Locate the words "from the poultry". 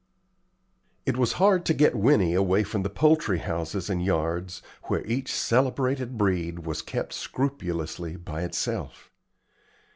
2.63-3.37